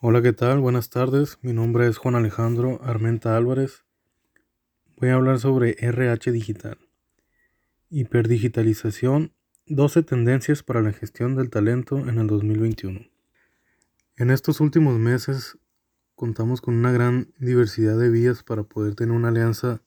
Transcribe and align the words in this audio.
Hola, 0.00 0.22
¿qué 0.22 0.32
tal? 0.32 0.60
Buenas 0.60 0.90
tardes. 0.90 1.40
Mi 1.42 1.52
nombre 1.52 1.88
es 1.88 1.98
Juan 1.98 2.14
Alejandro 2.14 2.80
Armenta 2.84 3.36
Álvarez. 3.36 3.84
Voy 4.96 5.08
a 5.08 5.14
hablar 5.14 5.40
sobre 5.40 5.74
RH 5.80 6.30
digital. 6.30 6.78
Hiperdigitalización, 7.90 9.32
12 9.66 10.04
tendencias 10.04 10.62
para 10.62 10.82
la 10.82 10.92
gestión 10.92 11.34
del 11.34 11.50
talento 11.50 11.98
en 11.98 12.20
el 12.20 12.28
2021. 12.28 13.10
En 14.18 14.30
estos 14.30 14.60
últimos 14.60 14.96
meses 15.00 15.58
contamos 16.14 16.60
con 16.60 16.74
una 16.74 16.92
gran 16.92 17.34
diversidad 17.40 17.98
de 17.98 18.08
vías 18.08 18.44
para 18.44 18.62
poder 18.62 18.94
tener 18.94 19.16
una 19.16 19.30
alianza 19.30 19.82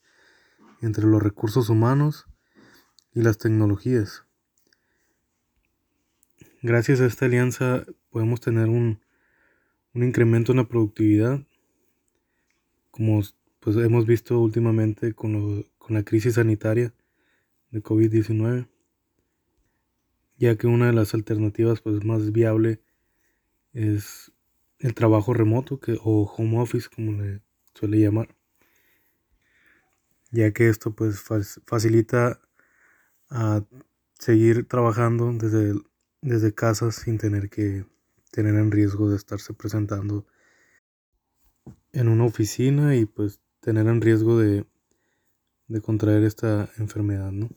entre 0.81 1.05
los 1.05 1.23
recursos 1.23 1.69
humanos 1.69 2.27
y 3.13 3.21
las 3.21 3.37
tecnologías. 3.37 4.25
Gracias 6.61 6.99
a 6.99 7.05
esta 7.05 7.27
alianza 7.27 7.85
podemos 8.09 8.41
tener 8.41 8.67
un 8.67 8.99
un 9.93 10.03
incremento 10.03 10.51
en 10.51 10.57
la 10.57 10.67
productividad, 10.67 11.45
como 12.91 13.21
pues, 13.59 13.75
hemos 13.77 14.05
visto 14.05 14.39
últimamente 14.39 15.13
con, 15.13 15.65
con 15.77 15.95
la 15.95 16.03
crisis 16.03 16.35
sanitaria 16.35 16.93
de 17.71 17.81
COVID-19, 17.83 18.67
ya 20.37 20.55
que 20.55 20.67
una 20.67 20.87
de 20.87 20.93
las 20.93 21.13
alternativas 21.13 21.81
pues, 21.81 22.03
más 22.03 22.31
viable 22.31 22.81
es 23.73 24.31
el 24.79 24.93
trabajo 24.93 25.33
remoto 25.33 25.79
que, 25.79 25.97
o 26.01 26.23
home 26.23 26.59
office 26.59 26.89
como 26.93 27.13
le 27.13 27.41
suele 27.73 27.99
llamar, 27.99 28.35
ya 30.31 30.51
que 30.51 30.69
esto 30.69 30.95
pues 30.95 31.21
facilita 31.65 32.41
a 33.29 33.63
seguir 34.19 34.67
trabajando 34.67 35.31
desde, 35.33 35.73
desde 36.21 36.53
casa 36.53 36.91
sin 36.91 37.17
tener 37.17 37.49
que 37.49 37.85
tener 38.31 38.55
en 38.55 38.71
riesgo 38.71 39.09
de 39.09 39.17
estarse 39.17 39.53
presentando 39.53 40.25
en 41.91 42.07
una 42.07 42.25
oficina 42.25 42.95
y 42.95 43.05
pues 43.05 43.41
tener 43.59 43.87
en 43.87 44.01
riesgo 44.01 44.39
de, 44.39 44.65
de 45.67 45.81
contraer 45.81 46.23
esta 46.23 46.69
enfermedad, 46.77 47.31
¿no? 47.31 47.49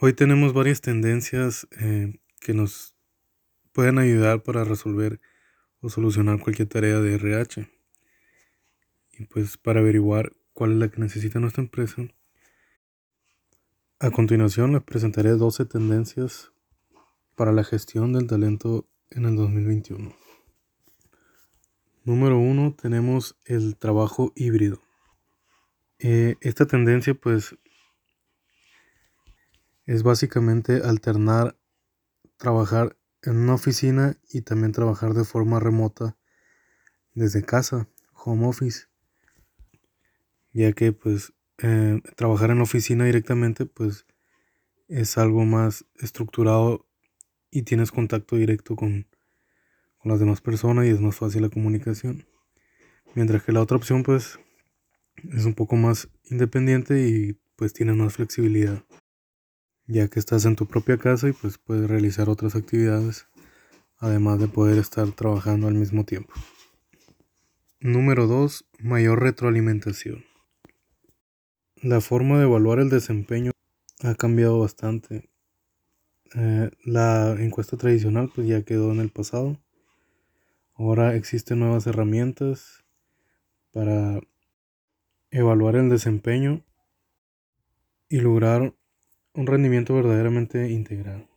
Hoy 0.00 0.12
tenemos 0.12 0.52
varias 0.52 0.80
tendencias 0.80 1.68
eh, 1.80 2.18
que 2.40 2.52
nos 2.52 2.96
pueden 3.72 3.98
ayudar 3.98 4.42
para 4.42 4.64
resolver 4.64 5.20
o 5.80 5.88
solucionar 5.88 6.40
cualquier 6.40 6.68
tarea 6.68 7.00
de 7.00 7.14
RH. 7.14 7.70
Y 9.12 9.24
pues 9.26 9.56
para 9.56 9.80
averiguar 9.80 10.32
cuál 10.52 10.72
es 10.72 10.78
la 10.78 10.88
que 10.88 11.00
necesita 11.00 11.38
nuestra 11.38 11.62
empresa, 11.62 12.02
a 14.00 14.10
continuación 14.10 14.72
les 14.72 14.82
presentaré 14.82 15.30
12 15.30 15.64
tendencias 15.66 16.53
para 17.34 17.52
la 17.52 17.64
gestión 17.64 18.12
del 18.12 18.26
talento 18.26 18.88
en 19.10 19.24
el 19.24 19.36
2021. 19.36 20.14
Número 22.04 22.38
uno, 22.38 22.74
tenemos 22.74 23.36
el 23.46 23.76
trabajo 23.76 24.32
híbrido. 24.36 24.80
Eh, 25.98 26.36
esta 26.40 26.66
tendencia 26.66 27.14
pues 27.14 27.56
es 29.86 30.02
básicamente 30.02 30.82
alternar 30.84 31.56
trabajar 32.36 32.96
en 33.22 33.36
una 33.36 33.54
oficina 33.54 34.18
y 34.28 34.42
también 34.42 34.72
trabajar 34.72 35.14
de 35.14 35.24
forma 35.24 35.60
remota 35.60 36.16
desde 37.14 37.42
casa, 37.42 37.88
home 38.12 38.46
office, 38.46 38.86
ya 40.52 40.72
que 40.72 40.92
pues 40.92 41.32
eh, 41.58 42.02
trabajar 42.16 42.50
en 42.50 42.60
oficina 42.60 43.04
directamente 43.04 43.64
pues 43.64 44.04
es 44.88 45.16
algo 45.16 45.44
más 45.44 45.86
estructurado 45.96 46.86
y 47.54 47.62
tienes 47.62 47.92
contacto 47.92 48.36
directo 48.36 48.74
con, 48.74 49.06
las 50.02 50.20
demás 50.20 50.42
personas 50.42 50.84
y 50.84 50.90
es 50.90 51.00
más 51.00 51.16
fácil 51.16 51.40
la 51.40 51.48
comunicación. 51.48 52.26
Mientras 53.14 53.42
que 53.42 53.52
la 53.52 53.62
otra 53.62 53.78
opción 53.78 54.02
pues 54.02 54.38
es 55.32 55.46
un 55.46 55.54
poco 55.54 55.76
más 55.76 56.08
independiente 56.24 57.08
y 57.08 57.38
pues 57.56 57.72
tienes 57.72 57.96
más 57.96 58.12
flexibilidad. 58.12 58.84
Ya 59.86 60.08
que 60.08 60.18
estás 60.18 60.44
en 60.44 60.56
tu 60.56 60.66
propia 60.66 60.98
casa 60.98 61.28
y 61.28 61.32
pues 61.32 61.56
puedes 61.56 61.88
realizar 61.88 62.28
otras 62.28 62.54
actividades 62.54 63.28
además 63.96 64.40
de 64.40 64.48
poder 64.48 64.76
estar 64.76 65.10
trabajando 65.12 65.68
al 65.68 65.74
mismo 65.74 66.04
tiempo. 66.04 66.34
Número 67.80 68.26
2. 68.26 68.66
Mayor 68.80 69.22
retroalimentación. 69.22 70.24
La 71.76 72.02
forma 72.02 72.38
de 72.38 72.44
evaluar 72.44 72.80
el 72.80 72.90
desempeño 72.90 73.52
ha 74.02 74.14
cambiado 74.14 74.58
bastante. 74.58 75.30
Eh, 76.36 76.70
la 76.84 77.36
encuesta 77.38 77.76
tradicional 77.76 78.30
pues 78.34 78.48
ya 78.48 78.62
quedó 78.62 78.90
en 78.92 79.00
el 79.00 79.10
pasado. 79.10 79.56
Ahora 80.74 81.14
existen 81.14 81.60
nuevas 81.60 81.86
herramientas 81.86 82.84
para 83.72 84.20
evaluar 85.30 85.76
el 85.76 85.88
desempeño 85.88 86.64
y 88.08 88.20
lograr 88.20 88.74
un 89.34 89.46
rendimiento 89.46 89.94
verdaderamente 89.94 90.70
integral. 90.70 91.28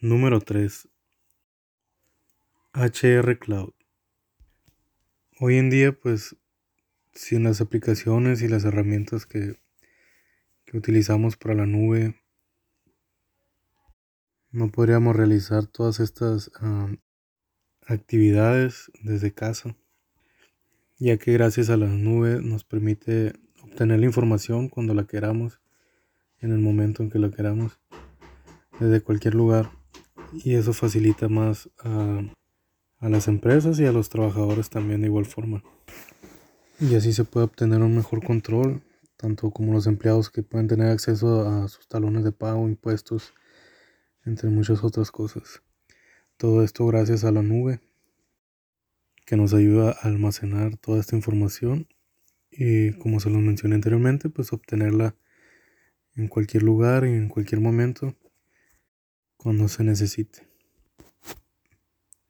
Número 0.00 0.40
3. 0.40 0.88
HR 2.74 3.38
Cloud. 3.40 3.72
Hoy 5.40 5.56
en 5.56 5.70
día 5.70 5.92
pues 5.92 6.36
sin 7.12 7.42
las 7.42 7.60
aplicaciones 7.60 8.42
y 8.42 8.48
las 8.48 8.64
herramientas 8.64 9.26
que 9.26 9.56
que 10.70 10.76
utilizamos 10.76 11.38
para 11.38 11.54
la 11.54 11.64
nube, 11.64 12.14
no 14.50 14.70
podríamos 14.70 15.16
realizar 15.16 15.66
todas 15.66 15.98
estas 15.98 16.50
actividades 17.86 18.92
desde 19.02 19.32
casa, 19.32 19.76
ya 20.98 21.16
que 21.16 21.32
gracias 21.32 21.70
a 21.70 21.78
la 21.78 21.86
nube 21.86 22.42
nos 22.42 22.64
permite 22.64 23.32
obtener 23.62 24.00
la 24.00 24.06
información 24.06 24.68
cuando 24.68 24.92
la 24.92 25.06
queramos, 25.06 25.58
en 26.40 26.52
el 26.52 26.58
momento 26.58 27.02
en 27.02 27.10
que 27.10 27.18
la 27.18 27.30
queramos, 27.30 27.80
desde 28.78 29.00
cualquier 29.00 29.34
lugar. 29.34 29.70
Y 30.32 30.54
eso 30.54 30.74
facilita 30.74 31.30
más 31.30 31.70
a, 31.78 32.20
a 32.98 33.08
las 33.08 33.26
empresas 33.26 33.80
y 33.80 33.86
a 33.86 33.92
los 33.92 34.10
trabajadores 34.10 34.68
también 34.68 35.00
de 35.00 35.06
igual 35.06 35.24
forma. 35.24 35.62
Y 36.78 36.94
así 36.94 37.14
se 37.14 37.24
puede 37.24 37.46
obtener 37.46 37.80
un 37.80 37.96
mejor 37.96 38.22
control 38.22 38.82
tanto 39.18 39.50
como 39.50 39.72
los 39.72 39.86
empleados 39.86 40.30
que 40.30 40.42
pueden 40.42 40.68
tener 40.68 40.88
acceso 40.88 41.46
a 41.46 41.68
sus 41.68 41.88
talones 41.88 42.24
de 42.24 42.32
pago, 42.32 42.68
impuestos, 42.68 43.34
entre 44.24 44.48
muchas 44.48 44.84
otras 44.84 45.10
cosas. 45.10 45.62
Todo 46.36 46.62
esto 46.62 46.86
gracias 46.86 47.24
a 47.24 47.32
la 47.32 47.42
nube 47.42 47.80
que 49.26 49.36
nos 49.36 49.52
ayuda 49.54 49.90
a 49.90 50.06
almacenar 50.06 50.76
toda 50.76 51.00
esta 51.00 51.16
información 51.16 51.88
y 52.50 52.92
como 52.92 53.18
se 53.18 53.28
los 53.28 53.42
mencioné 53.42 53.74
anteriormente, 53.74 54.30
pues 54.30 54.52
obtenerla 54.52 55.16
en 56.14 56.28
cualquier 56.28 56.62
lugar 56.62 57.04
y 57.04 57.10
en 57.10 57.28
cualquier 57.28 57.60
momento 57.60 58.16
cuando 59.36 59.68
se 59.68 59.82
necesite. 59.82 60.46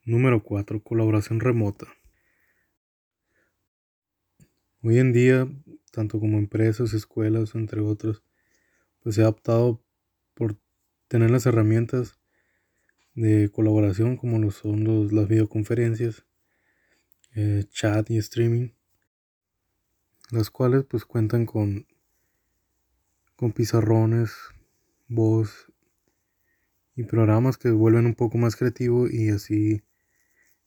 Número 0.05 0.41
4. 0.43 0.81
Colaboración 0.81 1.39
remota. 1.39 1.85
Hoy 4.81 4.97
en 4.97 5.11
día 5.11 5.45
tanto 5.91 6.21
como 6.21 6.37
empresas, 6.37 6.93
escuelas, 6.93 7.53
entre 7.53 7.81
otros, 7.81 8.23
pues 9.01 9.15
se 9.15 9.23
ha 9.23 9.27
optado 9.27 9.83
por 10.33 10.57
tener 11.09 11.31
las 11.31 11.45
herramientas 11.45 12.17
de 13.13 13.49
colaboración 13.51 14.15
como 14.15 14.39
lo 14.39 14.51
son 14.51 14.85
los, 14.85 15.11
las 15.11 15.27
videoconferencias, 15.27 16.25
eh, 17.35 17.65
chat 17.69 18.09
y 18.09 18.17
streaming, 18.19 18.69
las 20.31 20.49
cuales 20.49 20.85
pues 20.85 21.03
cuentan 21.03 21.45
con, 21.45 21.85
con 23.35 23.51
pizarrones, 23.51 24.31
voz 25.09 25.73
y 26.95 27.03
programas 27.03 27.57
que 27.57 27.71
vuelven 27.71 28.05
un 28.05 28.15
poco 28.15 28.37
más 28.37 28.55
creativo 28.55 29.09
y 29.09 29.29
así 29.29 29.83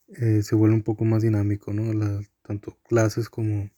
eh, 0.09 0.43
se 0.43 0.55
vuelve 0.55 0.75
un 0.75 0.83
poco 0.83 1.07
más 1.07 1.23
dinámico, 1.23 1.73
¿no? 1.73 2.21
tanto 2.43 2.77
clases 2.83 3.31
como 3.31 3.71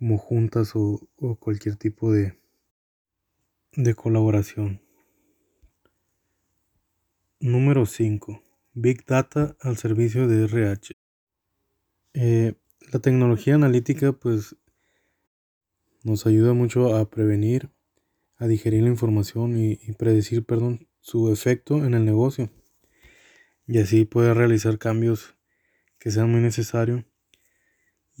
como 0.00 0.16
juntas 0.16 0.72
o, 0.74 0.98
cualquier 1.38 1.76
tipo 1.76 2.10
de, 2.10 2.40
de 3.76 3.94
colaboración. 3.94 4.80
Número 7.38 7.84
5. 7.84 8.42
Big 8.72 9.04
Data 9.04 9.58
al 9.60 9.76
servicio 9.76 10.26
de 10.26 10.44
RH. 10.44 10.94
Eh, 12.14 12.54
la 12.90 12.98
tecnología 13.00 13.56
analítica 13.56 14.12
pues 14.12 14.56
nos 16.02 16.26
ayuda 16.26 16.54
mucho 16.54 16.96
a 16.96 17.10
prevenir, 17.10 17.68
a 18.36 18.46
digerir 18.46 18.84
la 18.84 18.88
información 18.88 19.58
y, 19.58 19.78
y, 19.86 19.92
predecir 19.92 20.46
perdón, 20.46 20.88
su 21.00 21.30
efecto 21.30 21.84
en 21.84 21.92
el 21.92 22.06
negocio. 22.06 22.50
Y 23.66 23.80
así 23.80 24.06
puede 24.06 24.32
realizar 24.32 24.78
cambios 24.78 25.36
que 25.98 26.10
sean 26.10 26.32
muy 26.32 26.40
necesarios 26.40 27.04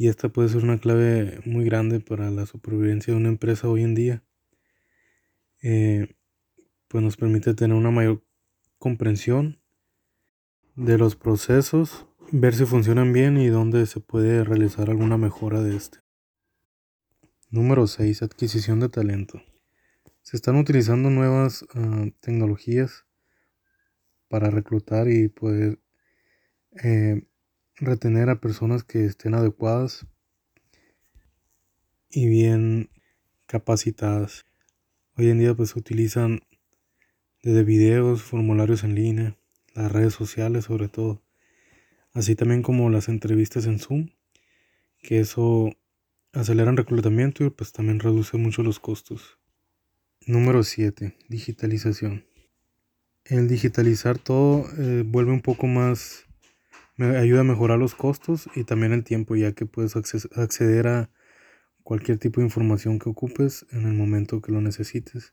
y 0.00 0.08
esta 0.08 0.30
puede 0.30 0.48
ser 0.48 0.64
una 0.64 0.78
clave 0.78 1.40
muy 1.44 1.62
grande 1.66 2.00
para 2.00 2.30
la 2.30 2.46
supervivencia 2.46 3.12
de 3.12 3.20
una 3.20 3.28
empresa 3.28 3.68
hoy 3.68 3.82
en 3.82 3.94
día. 3.94 4.24
Eh, 5.62 6.16
pues 6.88 7.04
nos 7.04 7.18
permite 7.18 7.52
tener 7.52 7.76
una 7.76 7.90
mayor 7.90 8.24
comprensión 8.78 9.60
de 10.74 10.96
los 10.96 11.16
procesos, 11.16 12.06
ver 12.32 12.54
si 12.54 12.64
funcionan 12.64 13.12
bien 13.12 13.36
y 13.36 13.48
dónde 13.48 13.84
se 13.84 14.00
puede 14.00 14.42
realizar 14.42 14.88
alguna 14.88 15.18
mejora 15.18 15.60
de 15.60 15.76
este. 15.76 15.98
Número 17.50 17.86
6. 17.86 18.22
Adquisición 18.22 18.80
de 18.80 18.88
talento. 18.88 19.42
Se 20.22 20.34
están 20.34 20.56
utilizando 20.56 21.10
nuevas 21.10 21.66
ah, 21.74 22.06
tecnologías 22.20 23.04
para 24.28 24.48
reclutar 24.48 25.10
y 25.10 25.28
poder 25.28 25.78
eh, 26.82 27.26
retener 27.80 28.28
a 28.28 28.40
personas 28.40 28.84
que 28.84 29.04
estén 29.04 29.34
adecuadas 29.34 30.06
y 32.10 32.28
bien 32.28 32.90
capacitadas. 33.46 34.44
Hoy 35.16 35.30
en 35.30 35.38
día 35.38 35.54
pues 35.54 35.70
se 35.70 35.78
utilizan 35.78 36.40
desde 37.42 37.64
videos, 37.64 38.22
formularios 38.22 38.84
en 38.84 38.94
línea, 38.94 39.36
las 39.74 39.90
redes 39.90 40.14
sociales 40.14 40.66
sobre 40.66 40.88
todo, 40.88 41.22
así 42.12 42.34
también 42.34 42.62
como 42.62 42.90
las 42.90 43.08
entrevistas 43.08 43.66
en 43.66 43.78
Zoom, 43.78 44.10
que 45.02 45.20
eso 45.20 45.72
acelera 46.32 46.70
el 46.70 46.76
reclutamiento 46.76 47.44
y 47.44 47.50
pues 47.50 47.72
también 47.72 48.00
reduce 48.00 48.36
mucho 48.36 48.62
los 48.62 48.78
costos. 48.78 49.38
Número 50.26 50.62
7. 50.62 51.16
Digitalización. 51.28 52.26
El 53.24 53.48
digitalizar 53.48 54.18
todo 54.18 54.66
eh, 54.78 55.02
vuelve 55.06 55.32
un 55.32 55.40
poco 55.40 55.66
más, 55.66 56.26
me 57.06 57.16
ayuda 57.16 57.40
a 57.40 57.44
mejorar 57.44 57.78
los 57.78 57.94
costos 57.94 58.50
y 58.54 58.64
también 58.64 58.92
el 58.92 59.04
tiempo, 59.04 59.34
ya 59.34 59.52
que 59.52 59.64
puedes 59.64 59.96
acceder 59.96 60.86
a 60.86 61.10
cualquier 61.82 62.18
tipo 62.18 62.40
de 62.40 62.46
información 62.46 62.98
que 62.98 63.08
ocupes 63.08 63.64
en 63.70 63.86
el 63.86 63.94
momento 63.94 64.42
que 64.42 64.52
lo 64.52 64.60
necesites. 64.60 65.32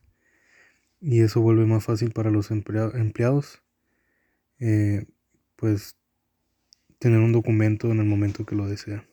Y 1.02 1.20
eso 1.20 1.42
vuelve 1.42 1.66
más 1.66 1.84
fácil 1.84 2.12
para 2.12 2.32
los 2.32 2.52
empleados 2.52 3.62
eh, 4.60 5.08
pues 5.58 5.98
tener 7.00 7.20
un 7.20 7.34
documento 7.34 7.92
en 7.92 8.00
el 8.00 8.06
momento 8.06 8.46
que 8.46 8.56
lo 8.56 8.66
desea. 8.66 9.06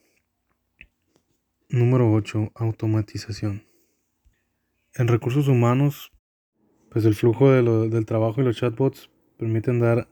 Número 1.69 2.13
8. 2.13 2.53
Automatización. 2.55 3.67
En 4.95 5.09
recursos 5.09 5.49
humanos, 5.49 6.13
pues 6.89 7.05
el 7.05 7.17
flujo 7.17 7.51
del 7.51 8.07
trabajo 8.07 8.41
y 8.41 8.45
los 8.45 8.57
chatbots 8.57 9.11
permiten 9.39 9.81
dar 9.81 10.09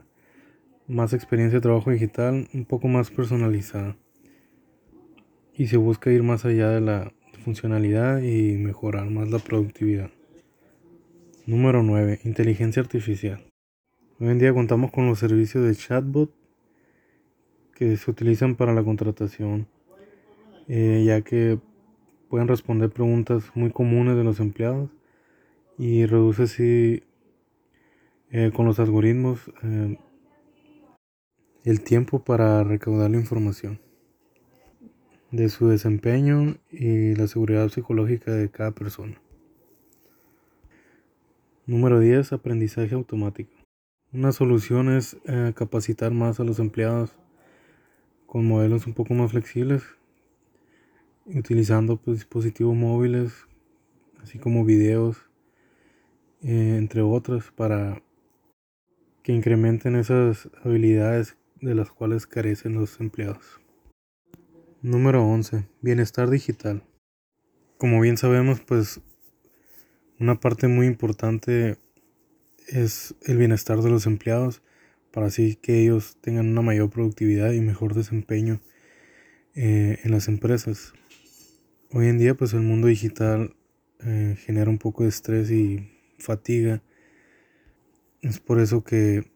más 0.89 1.13
experiencia 1.13 1.59
de 1.59 1.63
trabajo 1.63 1.91
digital 1.91 2.49
un 2.53 2.65
poco 2.65 2.89
más 2.89 3.11
personalizada. 3.11 3.97
Y 5.55 5.67
se 5.67 5.77
busca 5.77 6.11
ir 6.11 6.23
más 6.23 6.45
allá 6.45 6.71
de 6.71 6.81
la 6.81 7.13
funcionalidad 7.45 8.23
y 8.23 8.57
mejorar 8.57 9.11
más 9.11 9.31
la 9.31 9.39
productividad. 9.39 10.11
Número 11.47 11.83
9. 11.83 12.21
Inteligencia 12.25 12.83
artificial. 12.83 13.45
Hoy 14.21 14.29
en 14.29 14.39
día 14.39 14.55
contamos 14.55 14.93
con 14.93 15.07
los 15.07 15.19
servicios 15.19 15.65
de 15.65 15.75
chatbot 15.75 16.33
que 17.75 17.97
se 17.97 18.11
utilizan 18.11 18.55
para 18.55 18.73
la 18.73 18.85
contratación, 18.85 19.67
eh, 20.69 21.03
ya 21.07 21.23
que 21.23 21.59
pueden 22.29 22.47
responder 22.49 22.91
preguntas 22.91 23.51
muy 23.55 23.71
comunes 23.71 24.17
de 24.17 24.25
los 24.25 24.39
empleados 24.39 24.91
y 25.79 26.07
reduce 26.07 26.45
así 26.45 27.03
eh, 28.31 28.53
con 28.55 28.67
los 28.67 28.79
algoritmos 28.79 29.51
eh, 29.65 29.99
el 31.65 31.83
tiempo 31.83 32.25
para 32.25 32.65
recaudar 32.65 33.11
la 33.11 33.19
información 33.19 33.79
de 35.31 35.49
su 35.49 35.69
desempeño 35.69 36.57
y 36.71 37.15
la 37.15 37.27
seguridad 37.29 37.69
psicológica 37.69 38.33
de 38.33 38.51
cada 38.51 38.73
persona. 38.73 39.21
Número 41.67 42.01
10. 42.01 42.33
Aprendizaje 42.33 42.95
automático. 42.95 43.53
Una 44.13 44.33
solución 44.33 44.91
es 44.91 45.17
eh, 45.25 45.53
capacitar 45.55 46.13
más 46.13 46.41
a 46.41 46.45
los 46.45 46.59
empleados 46.59 47.17
con 48.27 48.47
modelos 48.47 48.87
un 48.87 48.95
poco 48.95 49.15
más 49.15 49.31
flexibles, 49.31 49.83
utilizando 51.27 51.97
pues, 51.97 52.19
dispositivos 52.19 52.75
móviles, 52.75 53.47
así 54.21 54.39
como 54.39 54.65
videos, 54.65 55.17
eh, 56.43 56.77
entre 56.77 57.03
otras, 57.03 57.53
para 57.53 58.03
que 59.23 59.33
incrementen 59.33 59.95
esas 59.95 60.51
habilidades 60.65 61.37
de 61.63 61.75
las 61.75 61.91
cuales 61.91 62.27
carecen 62.27 62.75
los 62.75 63.01
empleados. 63.01 63.61
Número 64.83 65.25
11. 65.25 65.65
Bienestar 65.81 66.29
digital. 66.29 66.83
Como 67.79 68.01
bien 68.01 68.17
sabemos, 68.17 68.61
pues 68.61 69.01
una 70.19 70.41
parte 70.41 70.67
muy 70.69 70.87
importante 70.87 71.79
es 72.69 73.15
el 73.23 73.39
bienestar 73.39 73.81
de 73.81 73.91
los 73.91 74.07
empleados 74.07 74.63
para 75.13 75.27
así 75.27 75.57
que 75.57 75.83
ellos 75.83 76.17
tengan 76.21 76.49
una 76.49 76.63
mayor 76.63 76.91
productividad 76.91 77.53
y 77.53 77.61
mejor 77.61 77.95
desempeño 77.95 78.61
eh, 79.55 79.99
en 80.03 80.11
las 80.11 80.27
empresas. 80.27 80.95
Hoy 81.91 82.09
en 82.09 82.19
día 82.19 82.35
pues 82.35 82.55
el 82.55 82.63
mundo 82.63 82.89
digital 82.89 83.55
eh, 84.05 84.37
genera 84.39 84.71
un 84.71 84.79
poco 84.79 85.05
de 85.05 85.11
estrés 85.11 85.51
y 85.51 85.91
fatiga. 86.19 86.83
Es 88.21 88.41
por 88.41 88.59
eso 88.59 88.83
que 88.83 89.32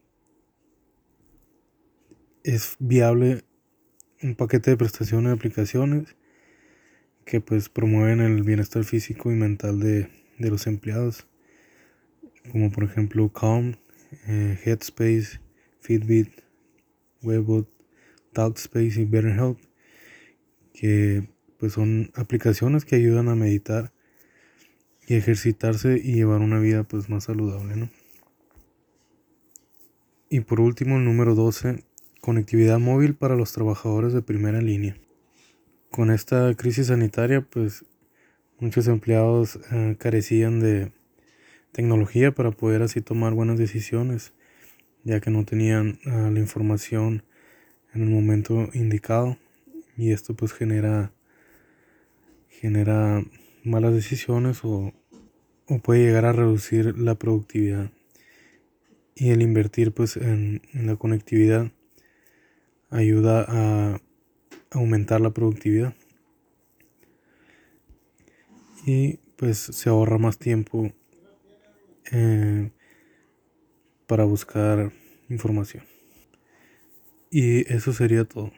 es 2.46 2.76
viable 2.78 3.42
un 4.22 4.34
paquete 4.34 4.70
de 4.70 4.76
prestaciones 4.76 5.26
de 5.26 5.34
aplicaciones 5.34 6.16
que 7.24 7.40
pues 7.40 7.68
promueven 7.68 8.20
el 8.20 8.42
bienestar 8.44 8.84
físico 8.84 9.32
y 9.32 9.34
mental 9.34 9.80
de, 9.80 10.08
de 10.38 10.50
los 10.50 10.66
empleados 10.66 11.26
como 12.52 12.70
por 12.70 12.84
ejemplo 12.84 13.32
Calm, 13.32 13.76
eh, 14.28 14.58
Headspace, 14.64 15.40
Fitbit, 15.80 16.30
Webot, 17.22 17.68
Talkspace 18.32 19.00
y 19.00 19.04
BetterHelp, 19.04 19.58
que 20.72 21.28
pues 21.58 21.72
son 21.72 22.10
aplicaciones 22.14 22.84
que 22.84 22.96
ayudan 22.96 23.28
a 23.28 23.34
meditar 23.34 23.92
y 25.08 25.14
ejercitarse 25.14 26.00
y 26.02 26.14
llevar 26.14 26.40
una 26.40 26.58
vida 26.58 26.84
pues 26.84 27.08
más 27.08 27.24
saludable, 27.24 27.76
¿no? 27.76 27.90
Y 30.28 30.40
por 30.40 30.60
último, 30.60 30.96
el 30.96 31.04
número 31.04 31.34
12, 31.34 31.84
conectividad 32.26 32.80
móvil 32.80 33.14
para 33.14 33.36
los 33.36 33.52
trabajadores 33.52 34.12
de 34.12 34.20
primera 34.20 34.60
línea. 34.60 34.96
Con 35.92 36.10
esta 36.10 36.52
crisis 36.56 36.88
sanitaria, 36.88 37.40
pues 37.40 37.84
muchos 38.58 38.88
empleados 38.88 39.60
eh, 39.70 39.94
carecían 39.96 40.58
de 40.58 40.90
tecnología 41.70 42.32
para 42.32 42.50
poder 42.50 42.82
así 42.82 43.00
tomar 43.00 43.32
buenas 43.32 43.58
decisiones, 43.58 44.32
ya 45.04 45.20
que 45.20 45.30
no 45.30 45.44
tenían 45.44 46.00
ah, 46.04 46.28
la 46.32 46.40
información 46.40 47.22
en 47.94 48.02
el 48.02 48.10
momento 48.10 48.70
indicado 48.74 49.38
y 49.96 50.10
esto 50.10 50.34
pues 50.34 50.52
genera 50.52 51.12
genera 52.48 53.22
malas 53.62 53.94
decisiones 53.94 54.64
o, 54.64 54.92
puede 55.84 56.04
llegar 56.04 56.24
a 56.24 56.32
reducir 56.32 56.98
la 56.98 57.14
productividad 57.14 57.92
y 59.14 59.30
el 59.30 59.42
invertir 59.42 59.92
pues 59.92 60.16
en 60.16 60.60
la 60.74 60.96
conectividad 60.96 61.70
ayuda 62.90 63.44
a 63.48 64.00
aumentar 64.70 65.20
la 65.20 65.30
productividad 65.30 65.94
y 68.86 69.18
pues 69.36 69.58
se 69.58 69.88
ahorra 69.88 70.18
más 70.18 70.38
tiempo 70.38 70.92
eh, 72.12 72.70
para 74.06 74.24
buscar 74.24 74.92
información. 75.28 75.84
Y 77.30 77.70
eso 77.72 77.92
sería 77.92 78.24
todo. 78.24 78.52